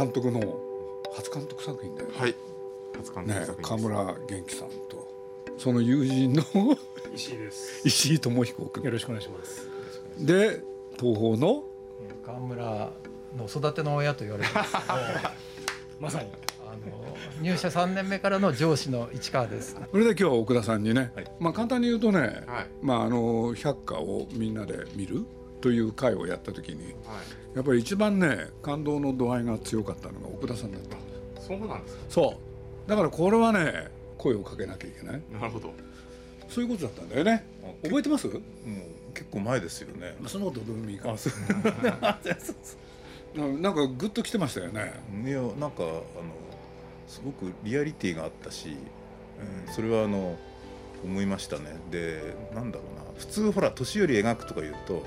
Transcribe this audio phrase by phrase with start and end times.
[0.00, 0.40] 監督の
[1.14, 2.14] 初監督作品だよね。
[2.18, 2.34] はい。
[2.96, 3.68] 初監督ね作品です。
[3.68, 6.42] 河村元気さんとその友人の
[7.14, 7.86] 石井です。
[7.86, 8.84] 石井智彦君。
[8.84, 9.68] よろしくお願いします。
[10.18, 10.62] で
[10.98, 11.64] 東宝の？
[12.24, 12.92] 川村
[13.36, 14.84] の育ての親と言われてますけど。
[16.00, 16.30] まさに。
[16.66, 19.76] あの入社3年目からの上司の市川です。
[19.90, 21.32] それで今日は奥田さんにね、はい。
[21.40, 22.70] まあ簡単に言うとね、はい。
[22.80, 25.26] まああの百花をみんなで見る
[25.60, 26.94] という会をやった時にはい。
[27.56, 30.96] やっぱり一番ね感動の度合いが強かったのが奥田さんだった。
[31.42, 32.00] そうなんですか。
[32.08, 32.36] そ
[32.86, 32.90] う。
[32.90, 35.22] だからこれはね声をかけなきゃいけない。
[35.32, 35.72] なるほど。
[36.48, 37.44] そういうことだったんだよね。
[37.82, 38.28] 覚えてます？
[38.28, 38.42] もう
[39.14, 40.16] 結構前ですよね。
[40.26, 41.08] そのことどうでもいいか。
[41.08, 41.32] らあ、そう。
[43.38, 44.92] な なんかグッときてましたよね。
[45.24, 46.02] いやなんかあの
[47.08, 50.36] すごくリアリティがあったし、うんそれはあの
[51.04, 51.76] 思いましたね。
[51.90, 53.02] で、なんだろうな。
[53.18, 55.02] 普通ほら年寄り描くとか言うと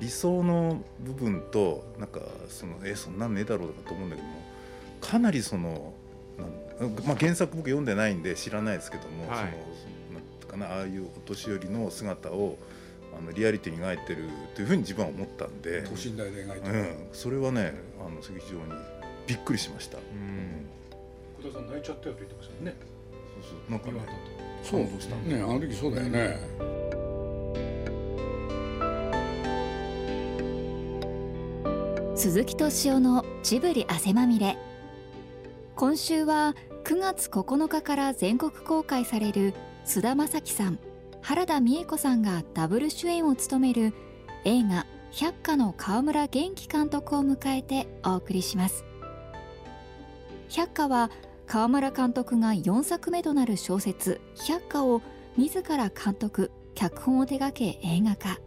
[0.00, 4.34] 理想の部分となんかそのえそんなんねえだろうとかと思うんだけども、
[5.00, 5.92] かなりその
[6.80, 12.58] なんまあ原作僕読んでないんで知らないですけども、はいそのなんていうかなああいうお年寄りの姿を
[13.18, 15.82] あのリアリティに描いてるというふうに自分は思ったんで。
[15.82, 18.72] 等身大で描いてる、うん、それはねあの非常に
[19.26, 19.98] びっくりしました。
[19.98, 20.66] ううんん、
[21.42, 22.74] 小田さん泣いちゃったよと言ってましたもんね。
[23.42, 24.38] そうそうなんかね。
[24.62, 26.36] そうしたねあの時そうだよね、
[32.18, 34.58] 鈴木敏夫のジブリ汗まみれ。
[35.76, 40.80] 今週は9月9日から全国公開される菅田将暉さん
[41.22, 43.94] 原田美恵子さんがダブル主演を務める
[44.44, 48.84] 映画「百花」の川村元気監督を迎えてお送りします。
[50.48, 51.10] 百花は
[51.46, 55.02] 川村監督が4作目となる小説「百花」を
[55.36, 58.40] 自ら監督脚本を手掛け映画化。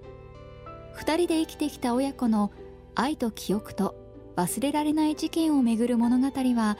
[0.91, 2.51] 二人で生きてきた親子の
[2.95, 3.95] 愛と記憶と
[4.35, 6.77] 忘れられない事件をめぐる物語は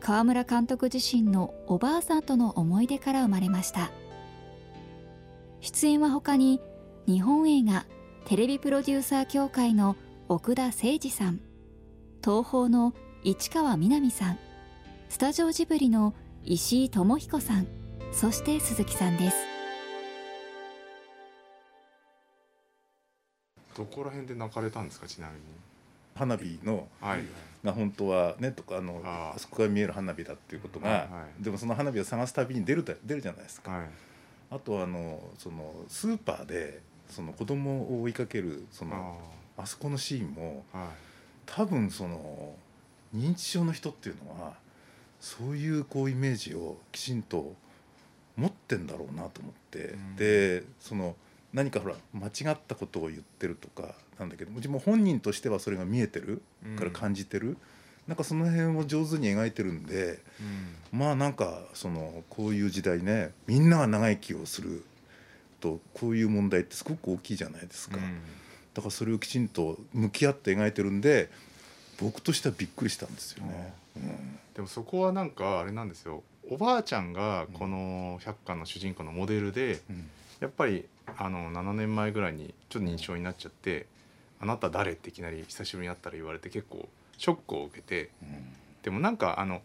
[0.00, 3.92] 川村監督自身のおばあさんとの思い出から生まれました。
[5.62, 6.60] 出演は他に
[7.06, 7.86] 日本映画
[8.24, 9.96] テレビプロデューサー協会の
[10.28, 11.40] 奥田誠二さん
[12.22, 14.38] 東宝の市川みなみさん
[15.08, 17.68] スタジオジブリの石井智彦さん
[18.12, 19.51] そして鈴木さんです。
[23.76, 25.40] どこら辺で泣かれたんですかちなみに？
[26.14, 27.24] 花火のはい。
[27.64, 31.04] が本当はねとかあのあそこが見える花火だっていうことが、はいは
[31.40, 31.42] い。
[31.42, 33.70] でもその花火を探す旅に出るた出るじゃないですか。
[33.70, 33.86] はい。
[34.50, 39.18] あとはあのそのスーパーでその子供を追いかけるその
[39.56, 39.66] ああ。
[39.66, 40.88] そこのシーンもあはい。
[41.46, 42.54] 多分その
[43.14, 44.54] 認知症の人っていうのは
[45.20, 47.54] そういうこうイメージをきちんと
[48.36, 50.16] 持ってんだろうなと思って、うん。
[50.16, 51.14] でその
[51.52, 56.42] 何かほら間違ったことを言ってるとかなんだけども自分本人としてはそれが見えてる
[56.78, 57.56] から感じてる、
[58.06, 60.20] なんかその辺を上手に描いてるんで
[60.92, 60.98] うん。
[60.98, 64.84] まあなんかそのこういう時代ねみんなが長生きをする
[65.60, 67.96] とこういう問題ってすごく大きいじゃないですか。
[67.96, 68.20] うん。
[68.74, 71.30] だからそれをきちんと向き合って描いてるんで
[72.00, 73.74] 僕としてはびっくりしたんですよね。
[73.96, 76.22] うんでもそこはなんかあれなんですよ。
[76.50, 80.10] おばあちゃんがこの「百花」の主人公のモデルでうん
[80.42, 80.86] やっぱり
[81.16, 83.86] あの7年前ぐらいにちょっと認知症になっちゃって
[84.40, 88.10] 「あなた誰?」っていきなり久しぶりに会ったら言われて結構ショックを受けて
[88.82, 89.62] でもなんかあの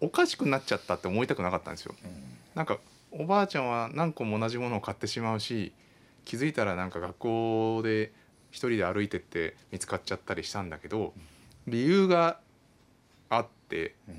[0.00, 1.94] おかしくなっちゃったって思いたくなかったんですよ。
[2.54, 2.78] なんか
[3.10, 5.72] おばあちゃんは何個も同じものを買ってしまうし
[6.24, 8.12] 気づいたらなんか学校で
[8.50, 11.12] 一人で歩いてって見つかっちゃったりしたんだけど
[11.66, 12.40] 理由が
[13.28, 14.14] あってうん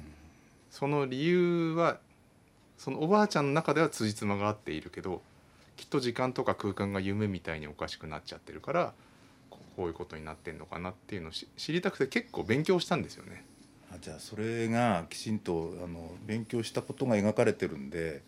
[0.69, 1.99] その理由は
[2.77, 5.21] そのおばあちゃんの中では辻褄が合っているけど
[5.77, 8.93] きっと時間とか空間が夢みたいにおかしくなっちゃってるから
[9.49, 13.43] ここういうことになってんのかなっていうのをし知りたくて結構勉強したんですよね。
[13.91, 18.21] あじゃあそれがきちんとあの勉強したことが描かれてるんで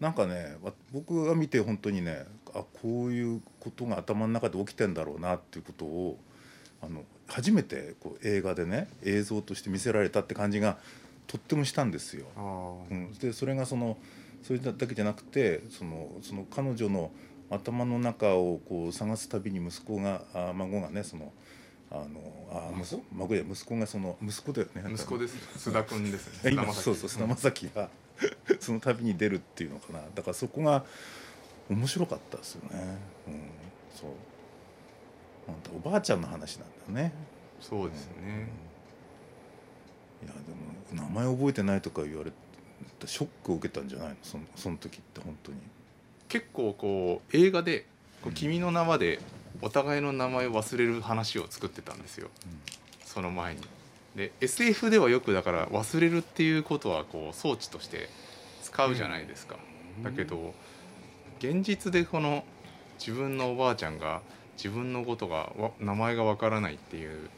[0.00, 6.18] なんかねわ僕が見て本当にねあこういうことが頭の中で起きてんだろうなっていうことを
[6.82, 10.76] あの初めてこう映画でね映像として見せられたって感じが
[11.26, 12.26] とってもしたんですよ。
[12.36, 13.96] あうん、でそれがその
[14.42, 17.10] それだけじゃなくてそのその彼女の
[17.50, 21.32] 頭の中をこう探すたびに息子があ孫がねその
[21.90, 22.08] あの
[22.50, 24.94] あ息子孫や息子がその息子だよね。
[24.94, 25.36] 息子です。
[25.70, 26.54] 須田君ですえね。
[26.62, 27.90] 今そうそう菅田将暉が
[28.60, 30.00] その旅に出るっていうのかな。
[30.14, 30.84] だからそこが
[31.68, 32.98] 面白かったですよね、
[33.28, 33.34] うん、
[33.94, 34.10] そう。
[35.46, 37.12] 本当おばあちゃんの話なんだよね。
[37.60, 38.48] そうですね。
[40.22, 40.32] いや
[40.92, 42.36] でも名前覚えてないとか言われて
[43.06, 44.16] ショックを受けたんじゃないの？
[44.22, 45.58] そのその時って本当に。
[46.28, 47.86] 結構こう映画で
[48.22, 49.20] こう「君の名は」で
[49.60, 52.30] お互いの名前を忘れる話を作ってたんですよ。
[53.04, 53.60] その前に。
[54.16, 58.10] で SF ではよくだから忘れるっていうことはこう装置として
[58.62, 59.56] 使うじゃないですか、
[60.02, 60.54] だけど
[61.38, 62.44] 現実でこの
[62.98, 64.20] 自分のおばあちゃんが
[64.58, 67.30] 自分のことがわ名前がわからないっていう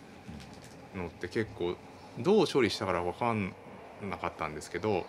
[0.97, 1.77] のって結構
[2.19, 3.53] どう処理したから分かん
[4.11, 5.07] なかったんですけど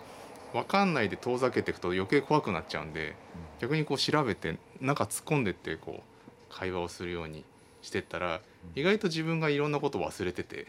[0.52, 3.14] 分かんないで遠ざけていくと余計怖くなっちゃうんで
[3.60, 7.44] 逆にこう調べて中突っ込んでってこう会話をするように
[7.82, 8.40] してったら
[8.74, 10.66] 意外と自分がいろんなことを忘れてて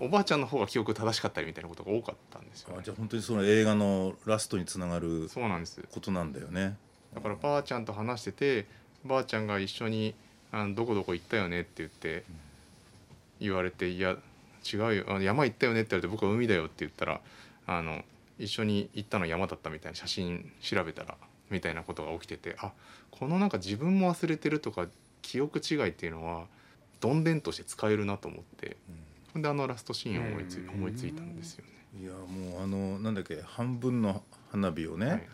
[0.00, 0.06] うん。
[0.06, 5.82] おばあちゃんの方が記憶正しかったりみたいなことが多かったんですよ、ねじゃあ本当にその映画のラストにつながるそうなんです。
[5.90, 6.76] ことなんだよね。
[7.14, 8.66] だからばあちゃんと話してて
[9.04, 10.14] ばあちゃんが一緒に
[10.52, 12.24] あの「どこどこ行ったよね」って言って
[13.40, 14.16] 言われて「いや
[14.70, 17.20] 違うよあの山行ったよね」って言われて僕は海だよって言ったら
[17.66, 18.04] あの
[18.38, 21.16] 一緒に行ったの山だったみたいな写真調べたら
[21.50, 22.72] みたいなことが起きててあ
[23.10, 24.86] このなんか自分も忘れてるとか
[25.22, 26.44] 記憶違いっていうのは
[27.00, 28.76] どんでんとして使えるなと思って、
[29.32, 31.70] ほんであのラストシーンを思いつ思いついたんですよね。
[32.02, 35.28] いやもうあのなんだっけ半分の花火をね、はい。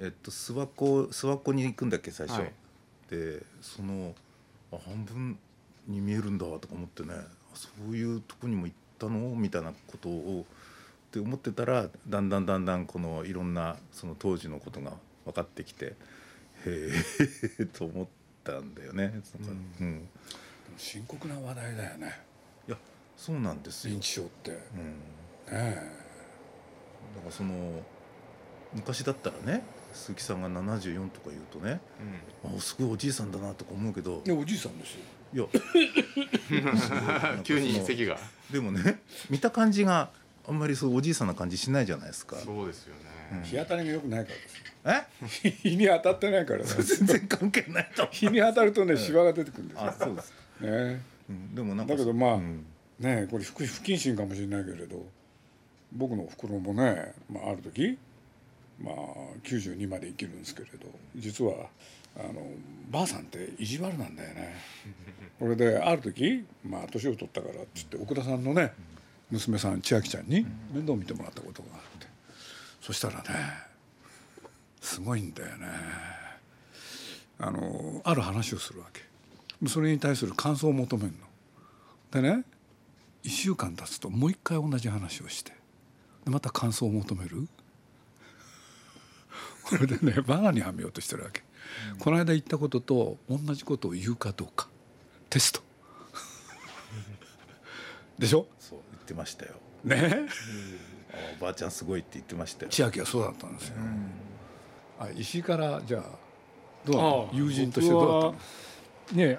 [0.00, 2.52] えっと諏訪湖諏訪湖に行くんだっけ最初、はい。
[3.10, 4.14] でその
[4.72, 5.38] あ半分
[5.88, 7.24] に見えるんだとか思ってねあ
[7.54, 9.34] そういうとこにも行ったの？
[9.34, 10.46] みたいなことを
[11.12, 14.94] って思ってたらだんだんだんだんこのいろんなその当時のことが
[15.26, 15.94] 分かってきて
[16.64, 16.90] へ
[17.60, 18.06] え と思っ
[18.42, 19.08] たんだよね。
[19.08, 19.12] なん。
[19.12, 19.26] か
[19.80, 19.96] うん。
[19.98, 20.00] い
[20.78, 22.18] 深刻な話題だよね。
[22.66, 22.78] や
[23.14, 23.94] そうなんですよ。
[23.94, 24.06] 認知。
[24.06, 24.52] 症って。
[24.52, 24.56] ね
[25.50, 25.54] うん。
[25.54, 25.74] え。
[27.14, 27.82] だからその
[28.72, 31.78] 昔だったらね鈴木さんが74とか言うとね
[32.42, 35.00] あすごいおじいさんだなとか思うけどいやおじいさんですよ。
[35.34, 35.44] いや
[37.34, 38.18] うん 急に席が。
[38.50, 40.10] でもね見た感じが
[40.48, 42.36] あんまりそうおじいさんな感じしないじゃないですか。
[42.36, 43.42] そうですよね。
[43.44, 45.08] 日当たりが良くないからです。
[45.44, 45.48] え？
[45.68, 46.64] 日に当たってないからね。
[46.64, 49.84] 全然関係ないと日に当たるとねシワが出てくるんですよ。
[49.84, 51.02] あそうです、ね。
[51.30, 52.66] うん、でもなんかだけどまあうん。
[52.98, 55.04] ねこれ不不謹慎かもしれないけれど
[55.92, 57.98] 僕のおふくろもね、まあ、ある時、
[58.80, 58.94] まあ、
[59.44, 60.86] 92まで生きるんですけれど
[61.16, 61.66] 実は
[62.16, 62.46] あの
[62.90, 64.54] ばあさんって意地悪なんだよね。
[65.38, 68.72] これである時まあ年を取ったからって言って奥田さんのね
[69.32, 72.06] 娘さん千秋ちゃんに面倒見てもらったことがあって。
[72.80, 73.28] そしたらね
[74.80, 75.66] すごいんだよね。
[77.38, 79.02] あのある話をするわけ。
[79.68, 82.22] それに対する感想を求めるの。
[82.22, 82.44] でね
[83.24, 85.52] 1週間経つともう一回同じ話をして。
[86.24, 87.48] でまた感想を求める。
[89.64, 91.42] これでねバナにはめようとしてるわけ、
[91.98, 94.68] この間言ったことと同じことを言うかどうか。
[95.30, 95.62] テスト。
[98.18, 98.46] でしょ？
[98.60, 99.52] そう言ってましたよ。
[99.84, 100.26] ね？
[101.12, 102.70] あおばあちゃんすごいって言ってましたよ。
[102.70, 103.76] 千秋はそうだったんですよ、
[104.98, 106.02] あ石井からじゃあ
[106.86, 108.34] どう友人としてどうだっ
[109.10, 109.38] たね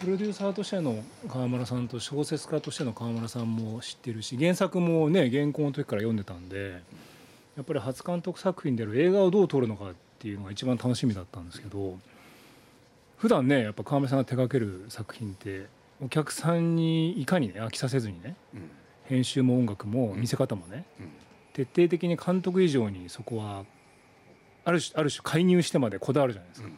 [0.00, 0.96] プロデューサーとしての
[1.28, 6.82] 川村さんと小説家としての川村さんも知ってるし原作もね原稿の時から読んでたんで
[7.56, 11.98] やっぱり初監督作品である映画をどう撮るのかっていうのが一番楽しみだったんですけど
[13.18, 15.66] 普段ねやっぱ川村さんが手掛ける作品って
[16.02, 18.70] お客さんにいかにね飽きさせずにねうん
[19.04, 21.08] 編集も音楽も見せ方もね、うん。
[21.52, 23.64] 徹底的に監督以上にそこは
[24.64, 26.68] ある種ある種介入してまでこだわるじゃないですか。
[26.68, 26.74] うん。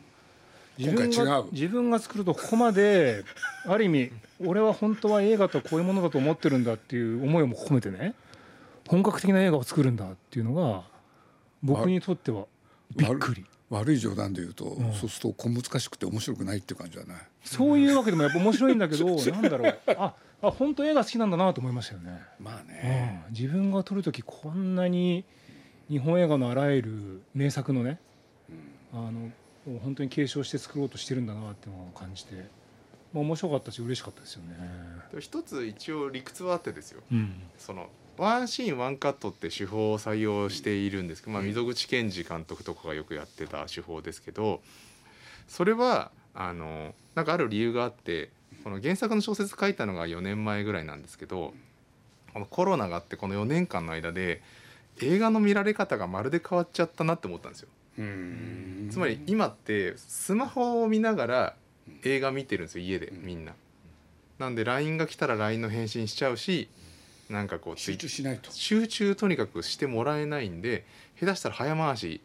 [0.78, 3.24] 自分が自分が作るとここまで
[3.66, 4.10] ある意味
[4.44, 8.14] 俺は本当は映画とはこういうものだと思ってるんだっていう思いも込めてね
[8.88, 10.82] 本格的な映画を作るんだっていうのが
[11.62, 12.46] 僕にとっては
[12.96, 14.92] びっくり悪い冗談で言うと、ん。
[14.94, 19.78] そうすると小難しくて面白くないっていう感じじゃないそういうわけでもやっぱ面白いんだけど なんだろう。
[19.96, 22.20] ああ本当映画好きなんだなと思いましたよね。
[22.38, 23.32] まあね、うん。
[23.32, 25.24] 自分が撮る時こんなに
[25.88, 27.98] 日本映画のあらゆる名作のね
[28.92, 29.30] あのも
[29.76, 32.40] う本当に継承して作ろうとしてるんだなっていうのを感じて、ま
[33.16, 34.56] あ、面白かったし嬉しかったですよね。
[35.18, 37.02] 一つ一応理屈はあってですよ。
[37.10, 37.42] うん。
[37.58, 44.60] そのワンシーンワンカットって手法を採用しているんですけど、まあ、溝口健二監督とかがよくやってた手法ですけど
[45.48, 48.30] それはあのなんかある理由があって
[48.62, 51.52] この原作の小説書いたのが4年前ぐらいなんですけど
[52.32, 54.42] このコロナがあってこの4年間の間で
[55.00, 57.68] 映画の見られ方がまるで変わっちゃったなって思ったんですよ。
[57.98, 61.54] うんつまり今ってスマホを見ながら
[62.02, 63.52] 映画見てるんですよ家でみんな。
[64.38, 66.68] なんで LINE が来たら LINE の返信しちゃうし
[67.30, 70.84] なんかこう集中しないと集中とにかくしてもらえないんで
[71.18, 72.20] 下手したら早回し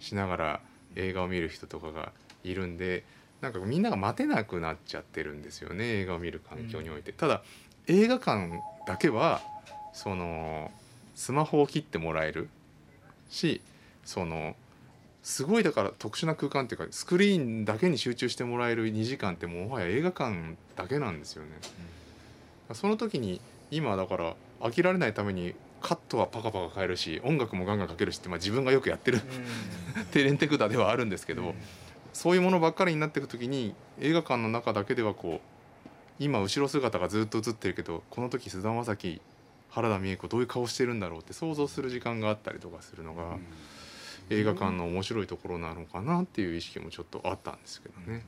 [0.00, 0.60] しながら
[0.94, 2.12] 映画を見る人とかが
[2.44, 3.04] いるんで
[3.40, 7.12] なんかみんなが待てなくなっちゃってるんですよね映画を見る環境において。
[7.12, 7.42] ただ
[7.86, 9.40] 映画館だけは
[9.92, 10.70] その
[11.14, 12.48] スマホを切ってもらえる
[13.30, 13.60] し
[14.04, 14.56] その
[15.22, 21.50] すごいだから特殊な空間っていうかスクリーンだけに集中してもらえる2時間ってもはや映画館だけなんですよね。
[22.72, 29.20] その時に今だから飽きられないためにカットはパカパカ変えるし音楽もガンガンかけるしって、まあ、自分がよくやってる
[30.12, 31.54] テレンテクダではあるんですけど、
[32.12, 39.20] そういうものばっかりになっていく時に映画館の中だけではこう今後ろ姿がずっと映ってるけどこの時菅田将暉
[39.68, 43.36] 原田美枝子どういう顔してるんだろうって想像する時間があったりとかするのが、
[44.30, 48.24] 映画館の面白いところなのかなっていう意識もちょっとあったんですけどね。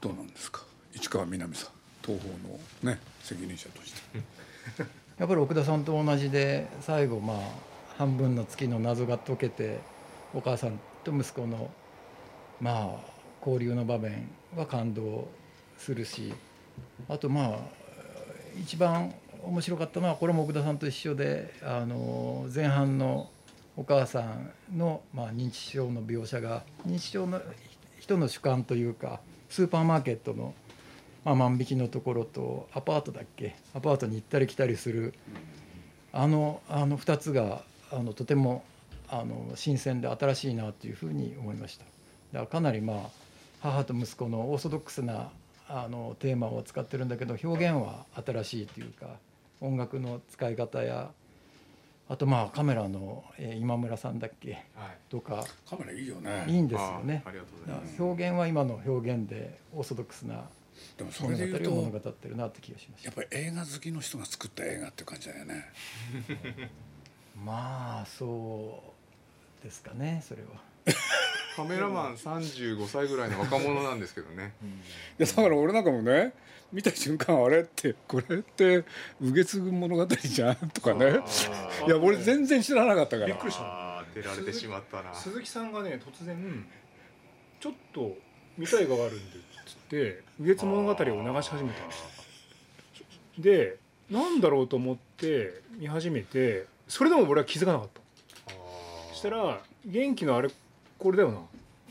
[0.00, 0.64] どうなんですか？
[0.92, 1.75] 市川みなみさん
[2.06, 2.58] 東宝の
[2.94, 4.00] ね責任者として。
[5.18, 7.38] やっぱり奥田さんと同じで最後まあ
[7.96, 9.78] 半分の月の謎が解けて
[10.34, 11.70] お母さんと息子の
[12.60, 15.28] まあ交流の場面は感動
[15.78, 16.34] するし
[17.08, 17.58] あとまあ
[18.60, 23.30] 一番面白かったのはこれも奥田さんと一緒であの前半の
[23.76, 27.40] お母さんのまあ認知症の描写が認知症の
[27.98, 30.54] 人の主観というかスーパーマーケットの
[31.26, 33.56] まあ、万引きのところとアパートだっけ？
[33.74, 35.12] アパートに行ったり来たりする。
[36.12, 38.62] あのあの2つがあのとても
[39.08, 41.84] あの新鮮で新しいなというふうに思いました。
[41.84, 41.98] だか
[42.38, 43.10] らかなりまあ
[43.60, 45.30] 母と息子のオーソドックスな
[45.68, 49.08] あのテーマを使ってるんだけど表現は新しいというか
[49.60, 51.10] 音楽の使い方や
[52.08, 54.62] あとまあカメラの、えー今村さんだっけ？
[55.10, 55.44] とか。
[55.68, 56.44] カメラいいよね。
[56.46, 57.22] いいんですよね。
[57.26, 58.00] あありがとうございます。
[58.00, 60.44] 表現は今の表現でオーソドックスな
[60.96, 65.72] でもそ物れで言う語を物と語ってるなって気がしましたやっぱり映画好きの人が作った映画っていう感じだよね。
[67.44, 68.82] まあそ
[69.60, 70.48] うですかねそれは。
[71.56, 74.54] カメラマン35歳ぐらいの若者なんですけどね。
[75.18, 76.32] いやだから俺なんかもね
[76.72, 77.60] 見た瞬間あれ？
[77.60, 78.84] ってこれって
[79.20, 81.18] 右月物語じゃんとかね。
[81.86, 83.26] いや俺全然知らなかったから。
[83.28, 83.62] びっくりした。
[83.64, 85.14] ああ出られてしまったな。
[85.14, 86.66] 鈴木さんがね突然
[87.60, 88.16] 「ちょっと
[88.58, 92.06] 見たいがあるんで」っつって「右月物語」を流し始めたんですよ
[93.38, 93.76] で
[94.10, 98.00] なんだろうと思って見始めてそれでも俺は気づかなかった。
[99.12, 100.48] そしたら「元気のあれ
[100.98, 101.42] これだよな」っ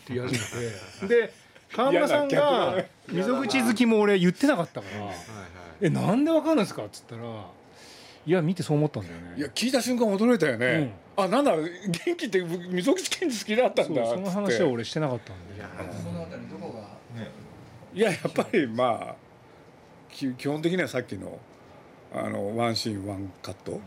[0.06, 0.40] て言い始
[1.02, 1.16] めて。
[1.28, 1.34] で
[1.74, 5.18] 川村さんが溝口好きも俺言ってなかったからはいはい
[5.82, 7.24] 「えなんでわかるんですか?」っつったら
[8.26, 14.06] 「いや見てそう思ったんだよね」いや聞いた瞬間驚いたよね、あなんだ元気って溝口健二好きだったんだ。
[14.06, 15.62] そうその話は俺してなかったんで
[17.96, 19.16] いややっぱりまあ
[20.10, 21.40] き基本的にはさっきの
[22.14, 23.80] あのワンシーンワンカット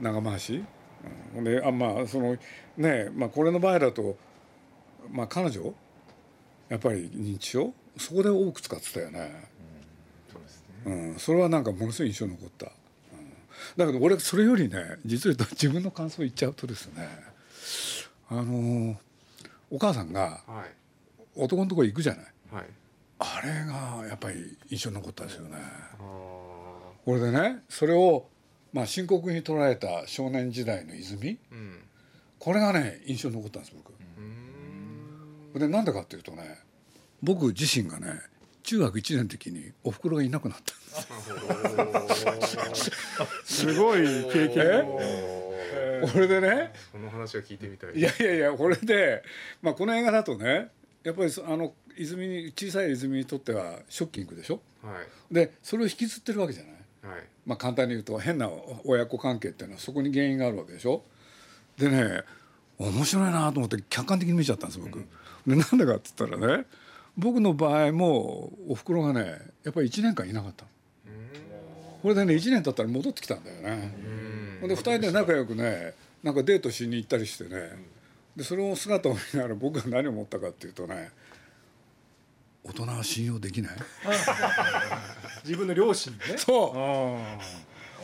[0.00, 0.62] 長回し、
[1.34, 2.36] うん、であまあその
[2.76, 4.16] ねまあこれの場合だと
[5.10, 5.72] まあ彼女
[6.68, 9.48] やっぱり認知症そこで多く使ってたよね、
[10.84, 12.72] そうん、それはなんかものすごい印象に残った、うん、
[13.76, 17.08] だけど俺それよりね実を言うと自分の感想言っちゃうとですね
[18.28, 18.96] あの
[19.70, 20.76] お母さんがはい。
[21.36, 22.24] 男のところ行くじゃない。
[22.50, 22.64] はい。
[23.18, 25.56] あれがやっぱり印象に残ったですよね。
[25.58, 25.98] あ
[27.04, 28.26] これでねそれを
[28.72, 31.80] まあ深刻に捉えた少年時代の泉あうん。
[32.38, 33.90] これがね印象に残ったんです僕。
[33.90, 35.60] うーん。
[35.60, 36.58] でなんでかっていうとね
[37.22, 38.20] 僕自身がね
[38.62, 42.90] 中学1年の時にお袋がいなくなったんです
[43.44, 44.00] すごい
[44.32, 44.56] 経験
[44.98, 46.02] え？
[46.12, 47.94] これでねその話は聞いてみたい。
[47.94, 49.22] いやいやいやこれで、
[49.62, 50.68] まあ、この映画だとね
[51.04, 54.60] やっぱりそあの泉に小さい泉にとってはショッキングでしょ？
[54.82, 54.92] は
[55.30, 55.34] い。
[55.34, 56.72] でそれを引きずってるわけじゃない？
[57.14, 57.24] はい。
[57.46, 58.50] まあ簡単に言うと変な
[58.84, 61.02] 親子関係っていうのはそこに原因があるわけでしょ？
[61.78, 62.22] でね
[62.78, 64.98] 面白いなと思って客観的に見ちゃったんです僕。
[65.46, 66.64] でなんでかって言ったらね
[67.16, 70.70] 僕の場合もおふくろがねやっぱり1年間いなかったの。
[72.02, 73.92] これでね1年経ったら戻ってきたんだよね。
[74.62, 77.96] で2人で仲良くねなんかデートしに行ったりしてね。
[78.36, 81.10] でその姿を見ながら僕が何を思ったかっていうとね
[82.68, 83.72] 大人は信用できない。
[85.44, 86.18] 自分の両親ね。
[86.36, 86.72] そう。
[86.76, 87.38] あ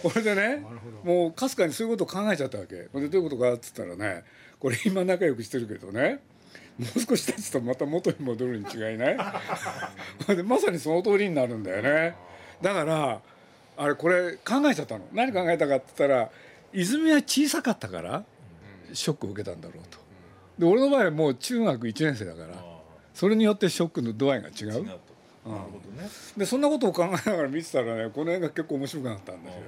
[0.02, 1.12] これでねなるほど。
[1.12, 2.76] もうかすかにそういうことを考えちゃったわけ。
[2.76, 4.24] でどういうことかっつったらね
[4.58, 6.20] これ今仲良くしてるけどね
[6.78, 9.16] もう少し経つとまた元に戻るに違いない。
[10.44, 12.14] まさにその通りになるんだよね。
[12.60, 13.20] だから
[13.76, 15.06] あれこれ考えちゃったの。
[15.12, 16.30] 何考えたかって言ったら
[16.72, 18.24] 泉は小さかったから
[18.92, 19.98] ショックを受けたんだろうと。
[20.58, 22.71] で俺の場合はもう中学1年生だから
[23.14, 24.66] それによってショックの度合いが違う？
[24.66, 25.50] 違うと。
[25.50, 26.08] なるほどね。
[26.36, 29.60] でそんなことを考えながら見てたらねこの映画結構面白くなったんですよ。
[29.60, 29.64] い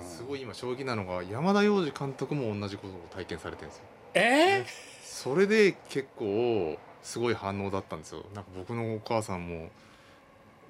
[0.00, 3.84] やすごい今衝撃なのが山田洋次監督も同じことを体験されてるんですよ。
[4.14, 4.64] え
[5.04, 8.24] それで結構すごい反応だったんですよ。
[8.34, 9.68] なんか僕のお母さんも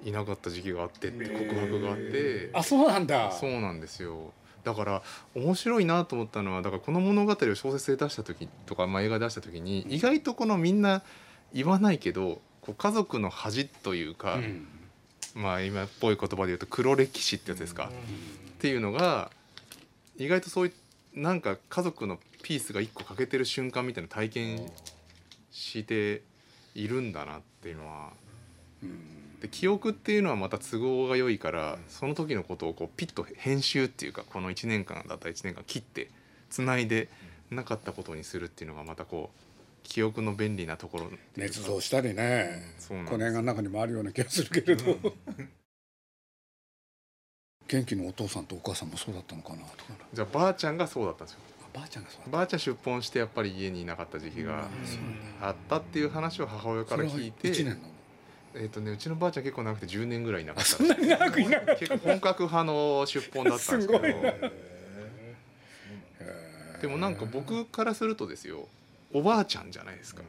[0.03, 2.49] いなかった時期があってって告白があって。
[2.53, 3.31] あそうなんだ。
[3.31, 4.33] そうなんですよ。
[4.63, 5.01] だから
[5.33, 11.03] 面白いなと思ったのはだからこの物語を小説で出した時とか、まあ、映画で出した時に意外とこのみんな
[11.53, 14.67] 言わないけどこう家族の恥というか、うん。
[15.35, 19.31] まあ今っぽい言葉で言うと黒歴史ってやつですか、っていうのが
[20.17, 20.73] 意外とそうい
[21.15, 24.71] うなんか家族のピースが一個欠けてる瞬間みたいな体験
[25.51, 26.23] して
[26.73, 28.11] いるんだなっていうのは。
[29.41, 36.09] で記憶っていうのはまた都合が良いからその時のことをこうピッと編集っていうかこの1年間だったら1年間切って
[36.49, 37.09] つないで
[37.51, 39.46] なかったことにするっていうのがまたこう
[39.87, 42.61] 記憶の便利なところ捏造したりね。
[42.77, 43.11] そうなんです。
[43.13, 44.83] この映画の中にもあるような気がするけれど。
[47.67, 51.41] 元気のお父さんとお母さんもそうだったのかなとかじゃあばあちゃんがそうだったんですよ。
[51.73, 54.69] あばあちゃんがそうばあちゃん出本してやっぱり家にいなかった時期が
[55.41, 57.49] あったっていう話を母親から聞いて。
[57.49, 57.81] 1年
[58.55, 64.01] えっ、とねうちのばあちゃん結構長くて10年ぐらいいなかったそんなに長くいなかった結構本格派の出本だったんですけど
[66.81, 68.67] でもなんか僕からするとですよ
[69.13, 70.23] おばあちゃんじゃないですか。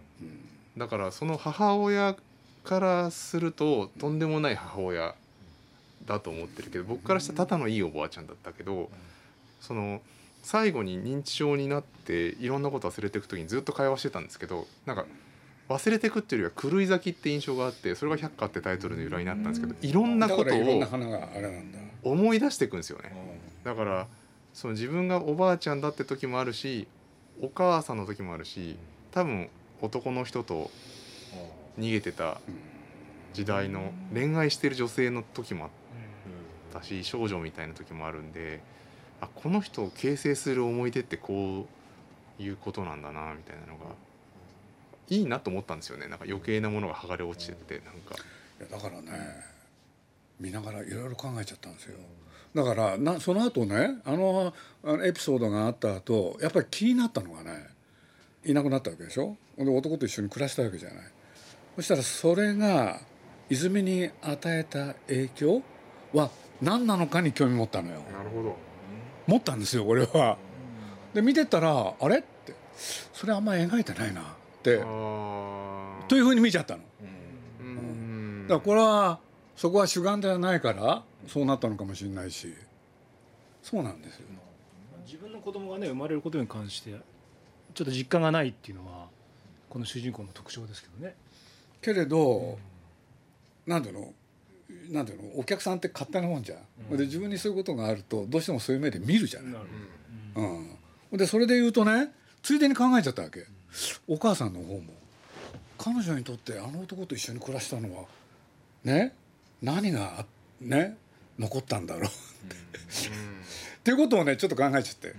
[0.77, 2.17] だからその母親
[2.65, 5.15] からするととんでもない母親
[6.07, 8.91] だと思ってるけど僕からしたらただのいいおばあちゃんだったけど
[9.61, 10.01] その
[10.43, 15.07] 最後に認知症になっていろんなこと忘れていく時にずっと会話してたんですけどなんか
[15.69, 20.83] 忘れていくっていうよりは狂い咲きって印象があってそれが「百花」ってタイトルの由来になったんですけどいろんなことを
[22.03, 23.13] 思い出していくんですよね。
[23.65, 24.07] だから
[24.55, 26.87] その自分がおばあちゃんだって時もあるし
[27.41, 28.77] お母さんの時もあるし
[29.13, 29.49] 多分
[29.81, 30.71] 男の人と
[31.79, 32.41] 逃げてた
[33.33, 35.71] 時代の恋愛してる女性の時もあっ
[36.73, 38.61] たし少女みたいな時もあるんで
[39.21, 41.67] あこの人を形成する思い出ってこ
[42.39, 43.95] ういうことなんだなみたいなのが
[45.09, 46.07] いいなと思ったんですよね。
[46.07, 48.15] なんか余計なものが剥がれ落ちてってなんか。
[48.61, 49.11] いやだからね
[50.39, 51.97] 見ながらいろいろ考えちゃったんですよ
[52.55, 54.53] だからなその後ねあの
[54.85, 57.67] あのエピソードがあった後やっぱり気になったのがね
[58.45, 59.37] いなくなったわけでしょ？
[59.59, 60.99] で男と一緒に暮らしたわけじゃない。
[61.77, 63.01] そしたらそれが
[63.51, 65.63] 泉に与えた影響
[66.13, 66.31] は
[66.63, 68.01] 何なのかに興味持ったのよ。
[68.13, 68.57] なるほど。
[69.27, 70.39] 持ったんですよ俺は。
[71.13, 72.19] で見てたらあれ？
[72.19, 72.55] って。
[73.13, 74.23] それあんま描いてないな。
[74.23, 74.25] っ
[74.63, 74.81] て。
[74.83, 76.83] あというふうに見ちゃったの。
[77.61, 78.47] ーうん。
[78.49, 79.19] だからこれは
[79.57, 82.55] そこは主眼ではないからそうなったのかもしれないし。
[83.63, 84.27] そうなんですよ。
[85.05, 89.07] 自分の子供がね生まれることに関してちょっと実感がないっていうのは
[89.69, 91.15] この主人公の特徴ですけどね。
[91.81, 92.59] けれど、
[93.67, 94.13] なんていうの？
[94.91, 95.39] なんていうの？
[95.39, 99.67] お客さんって勝手なもんじゃん、で自分にそういうことがあるとどうしてもそういう目で見るじゃない、なる
[101.11, 103.47] うん、でそれで言うとねついでに考えちゃったわけ。
[104.07, 104.83] お母さんの方も
[105.79, 108.05] 彼女にとってあの男と一緒に暮らしたのは
[108.85, 109.15] ね？
[109.63, 110.25] 何が
[110.61, 110.97] ね？
[111.39, 112.05] 残ったんだろう。
[112.05, 112.09] っ
[113.85, 115.13] ていうことをねちょっと考えちゃって、う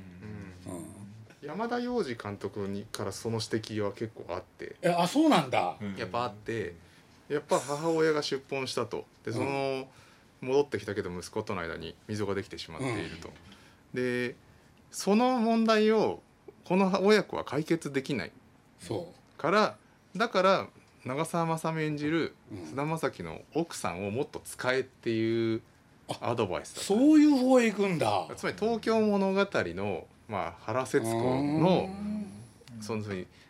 [1.45, 1.47] ん。
[1.47, 4.75] 山田洋次監督にからその指摘は結構あって。
[4.82, 6.75] えあそうなんだ、やっぱあって
[7.29, 9.05] やっぱ母親が出奔したと。
[9.23, 9.88] でその
[10.41, 13.29] 戻ってきたけど息子との間に溝ができてしまっていると、
[13.93, 14.36] で
[14.91, 16.21] その問題を
[16.65, 18.32] この親子は解決できない。
[18.79, 19.75] そから
[20.15, 20.67] だから
[21.05, 22.65] 長澤まさみ演じるうん。
[22.67, 25.62] 菅田将暉の奥さんをもっと使えっていう
[26.22, 31.89] アドバイスうだったそういう方へ行くんだつまり東京物語の、まあ、原節子の
[32.82, 33.04] その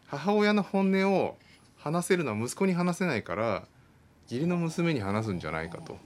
[0.08, 1.38] 母親の本音を
[1.78, 3.64] 話せるのは息子に話せないから
[4.30, 5.98] 義理の娘に話すんじゃないかと。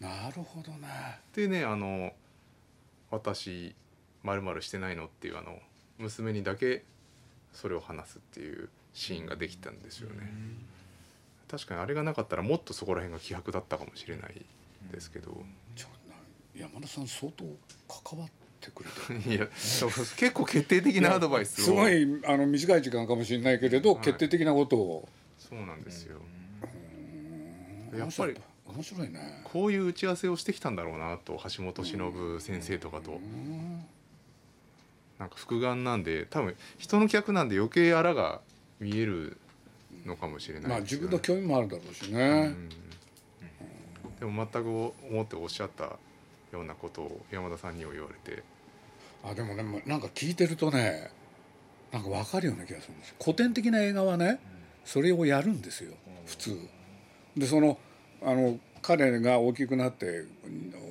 [0.00, 0.88] なるほどね
[1.34, 2.12] でねあの
[3.10, 3.74] 「私
[4.22, 5.58] まるしてないの?」っていうあの
[5.98, 6.84] 娘にだけ
[7.52, 10.30] それを話すっていうシーンができたんですよね。
[11.48, 14.44] 確かにあれがなかったらもっとそこら辺が希薄だったかもしれない
[14.92, 15.44] ですけど、
[16.54, 17.44] 山田さん相当
[18.10, 18.28] 関わっ
[18.60, 19.34] てくれてる。
[19.36, 21.64] いや結構決定的なアドバイスを。
[21.64, 24.04] すごいあの短い時間かもしれないけれど、はい。
[24.04, 25.08] 決定的なことを。
[25.38, 26.20] そうなんですよ。
[27.96, 29.42] やっぱり面白いね。
[29.44, 33.20] こういう打ち合わせをしてきたんだろうなと橋本忍先生とかと。
[35.18, 38.42] なんか複眼なんで多分人の客なんで余計あらが
[38.80, 39.38] 見える
[40.04, 42.68] のかもしれないまあ自分の興味もあるだろうしうね、ん
[44.20, 44.68] でも全く
[45.10, 48.42] 思っておっしゃったようなことを山田さんにも言われて。
[49.24, 51.10] あでもねなんか聞いてるとね
[51.92, 53.16] なんか分かるような気がするんですよ。
[53.22, 54.40] 古典的な映画はね
[54.84, 55.92] それをやるんですよ
[56.26, 56.58] 普通。
[57.36, 57.78] でその
[58.22, 60.24] あの彼が大きくなって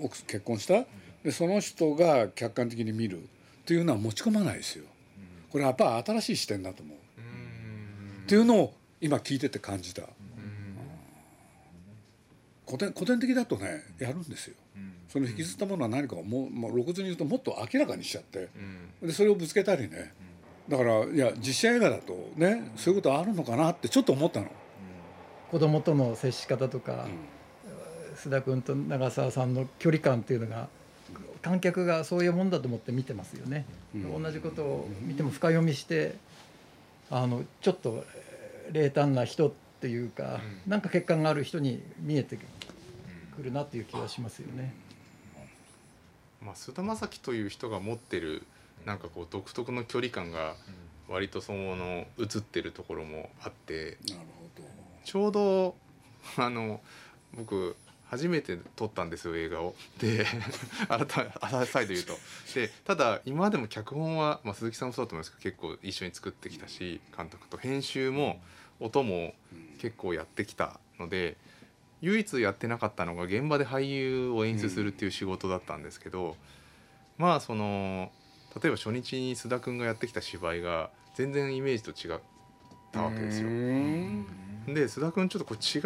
[0.04, 0.86] 奥結婚した
[1.24, 3.26] でその人が客観的に見るっ
[3.66, 4.86] ていうのは持ち込まないですよ。
[5.52, 6.98] これはやっぱ新しい視点だと思う。
[6.98, 10.04] っていうのを今聞いてて感じた
[12.76, 14.56] 古典古典的だとねやるんですよ。
[15.08, 18.50] その引きずったものは何かをもう、まあ、露骨に言うともっと明らかにしちゃって
[19.02, 20.14] でそれをぶつけたりね。
[20.68, 24.48] だからいや実写映画だとねそういうことあるのかなってちょっと思ったの。
[25.52, 27.08] 子供との接し方とか、
[28.18, 30.68] 須田君と長澤さんの距離感っていうのが
[31.42, 34.24] 観客がそういうもんだと思って見てますよね、うん。
[34.24, 36.16] 同じことを見ても深読みして
[37.12, 42.40] あのちょっとえー冷淡な人っていうか、なんか欠陥がある人に見えて
[43.36, 44.74] くるなっていう気がしますよね。
[46.42, 48.44] まあ、菅田将暉という人が持ってる
[48.86, 50.56] なんかこう独特の距離感が
[51.08, 53.98] 割とその映ってるところもあって
[55.04, 55.76] ちょうど
[56.38, 56.82] あの
[57.34, 57.76] 僕
[58.08, 59.76] 初めて撮ったんですよ映画を。
[60.00, 60.26] で
[60.88, 62.18] 改め再度言うと
[62.54, 68.40] でただ今までも脚本は、まあ、鈴木さんもそうだと思いますけど結構一緒に作ってきたし監督と編集も
[68.80, 69.34] 音も
[69.80, 71.38] 結構やってきたので
[72.02, 76.36] 唯一やってなかったのが現場で俳優を演出するっていう仕事だったんですけど、
[77.18, 78.12] まあその
[78.62, 82.20] 例えば初日に須田君がやってきた芝居が全然イメージと違っ
[82.92, 83.48] たわけですよ。
[83.48, 84.26] うん
[84.68, 85.80] で須田君ちょっとこれ違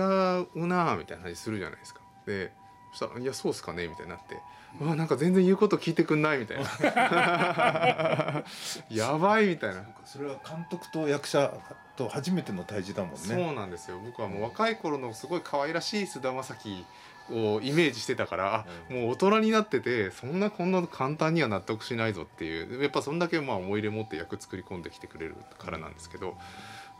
[0.55, 2.01] うなみたいな話するじゃないですか。
[2.25, 2.51] で
[2.91, 4.41] そしたら「いやそうっすかね」みたいになって
[4.79, 6.65] 「うわなんか全然言うこと聞いてくんない」みたいな
[8.89, 9.83] 「やばい」みたいな。
[10.05, 11.53] それは監督と役者
[11.95, 13.17] と初めての対峙だもんね。
[13.19, 13.99] そうなんですよ。
[13.99, 16.85] 僕はもう若い頃のすごい可愛らしい菅田将暉
[17.31, 26.37] をイメージしてたから、あもう大人になっててそんなこんな簡単には納得しないぞっていうやっぱそんだけまあ思い入れ持って役作り込んできてくれるからなんですけど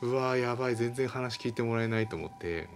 [0.02, 2.69] うわーやばい全然話聞いてもらえないと思って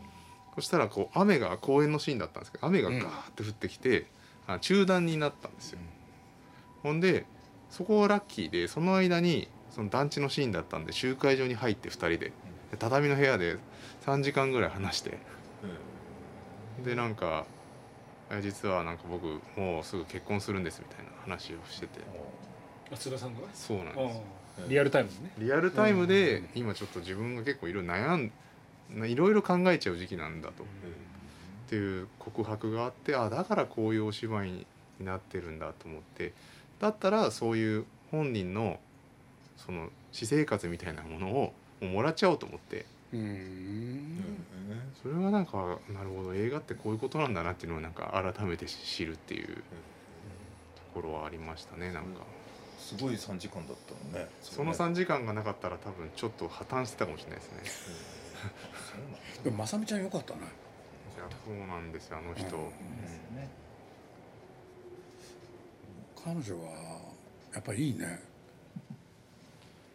[0.56, 4.06] そしたらこう雨が公園のシーンだったんですけど雨がガーって降ってきて、
[4.48, 5.80] あ中断になったんですよ。
[6.84, 7.26] ほんで
[7.70, 12.18] そこはラッキーでその間にその団地のシーンだったんで集会場に入って2人で。
[12.18, 12.34] で
[12.78, 13.58] 畳の部屋で
[14.06, 15.18] 3時間ぐらい話して。
[16.84, 17.46] でなんか
[18.32, 22.00] え実はなんか僕もうすぐ結婚するんですみたいな話をしてて。
[22.92, 23.42] あ津田さんが？
[23.54, 24.22] そうなんです
[24.68, 25.32] リアルタイムでね。
[25.40, 28.32] リアルタイムで今ちょっと自分が結構いろいろ悩ん
[28.96, 30.64] いろいろ考えちゃう時期なんだと。
[30.64, 30.66] っ
[31.68, 34.66] ていう告白があってあだからこういうお芝居に
[35.00, 36.34] なってるんだと思って。
[36.80, 38.80] だったらそういう本人の
[39.58, 42.86] その私生活みたいなものをもらっちゃおうと思って。
[43.14, 44.24] うん。
[45.02, 49.62] それはなんかなるほど映画ってこういうことなんだなっていうのをなんか改めて知るっていうと
[50.94, 52.22] ころはありましたねなんか
[52.84, 54.30] すごい3時間だったのね。
[54.42, 57.94] その3時間がなかったら多分ちょっと破綻してたかもしれないですね。
[59.46, 60.42] でもまさみちゃんよかったね
[61.16, 62.64] いやそうなんですよあの人、うん。
[63.38, 63.50] ね。
[66.22, 66.72] 彼女は
[67.54, 68.20] やっぱりいいね。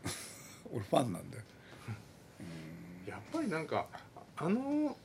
[0.72, 1.38] 俺ファンなんで。
[3.06, 3.86] やっぱりなんか
[4.36, 4.96] あの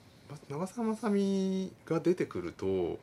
[0.50, 2.98] 長澤まさみが出てくると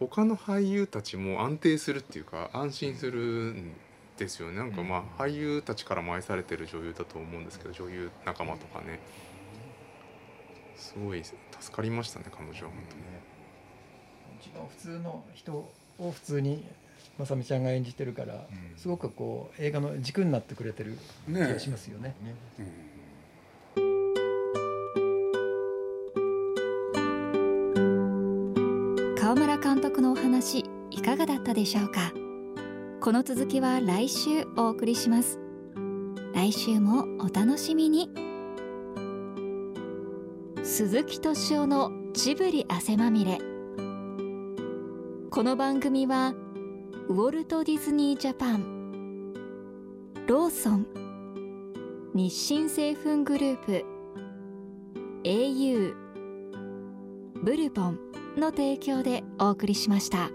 [0.00, 3.72] 他の俳優たちも安定するっていうか安心するん
[4.16, 4.56] ですよね。
[4.56, 9.00] なんかまあ俳優たちからも愛されてる女優だと思うんですけど女優仲間とかね。
[10.76, 11.36] すごい助
[11.74, 13.02] かりましたね彼女は本当に。
[14.40, 15.72] 一番普通の人を
[16.12, 16.64] 普通に
[17.18, 18.42] まさみちゃんが演じてるから、うん。
[18.76, 22.14] すごくこう映画の軸になってくれてる気ねがしますよね。
[22.58, 22.66] うん。
[29.16, 32.12] 川村監督のお話いかがだったでしょうか？
[33.04, 35.38] この続きは来週お送りします。
[36.32, 38.08] 来週もお楽しみに。
[40.62, 43.40] 鈴木敏夫のジブリ汗まみれ。
[45.30, 46.32] この番組は
[47.10, 49.34] ウォルト・ディズニー・ジャパン
[50.26, 50.86] ローソン
[52.14, 53.84] 日清製粉グループ
[55.24, 55.94] au
[57.42, 57.98] ブルボン
[58.38, 60.30] の提供でお送りしました。